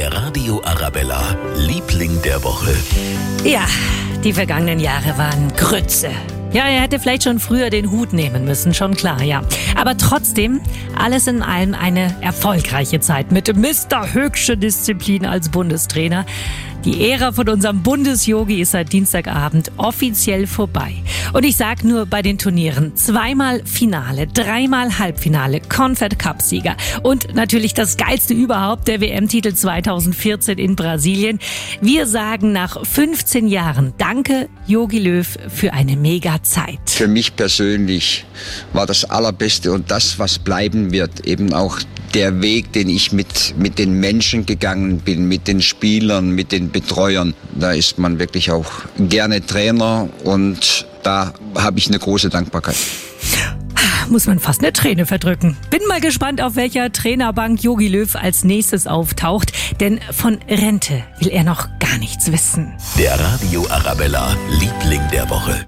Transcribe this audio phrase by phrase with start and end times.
[0.00, 2.74] Der Radio Arabella, Liebling der Woche.
[3.44, 3.66] Ja,
[4.24, 6.08] die vergangenen Jahre waren Grütze.
[6.54, 9.42] Ja, er hätte vielleicht schon früher den Hut nehmen müssen, schon klar, ja.
[9.76, 10.62] Aber trotzdem,
[10.96, 14.14] alles in allem eine erfolgreiche Zeit mit Mr.
[14.14, 16.24] Höchsche Disziplin als Bundestrainer.
[16.86, 20.94] Die Ära von unserem Bundesyogi ist seit Dienstagabend offiziell vorbei.
[21.34, 27.34] Und ich sag nur bei den Turnieren zweimal Finale, dreimal Halbfinale, Confed Cup Sieger und
[27.34, 31.38] natürlich das geilste überhaupt, der WM-Titel 2014 in Brasilien.
[31.82, 36.80] Wir sagen nach 15 Jahren Danke, Yogi Löw, für eine mega Zeit.
[36.86, 38.24] Für mich persönlich
[38.72, 41.78] war das Allerbeste und das, was bleiben wird, eben auch
[42.14, 46.70] der Weg, den ich mit, mit den Menschen gegangen bin, mit den Spielern, mit den
[46.70, 47.34] Betreuern.
[47.54, 52.76] Da ist man wirklich auch gerne Trainer und da habe ich eine große Dankbarkeit
[54.10, 55.56] muss man fast eine Träne verdrücken.
[55.70, 61.28] Bin mal gespannt, auf welcher Trainerbank Yogi Löw als nächstes auftaucht, denn von Rente will
[61.28, 62.72] er noch gar nichts wissen.
[62.98, 65.56] Der Radio Arabella, Liebling der Woche.